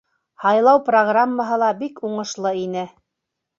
Һайлау 0.45 0.81
программаһы 0.87 1.61
ла 1.65 1.71
бик 1.83 2.03
уңышлы 2.11 2.57
ине. 2.65 2.89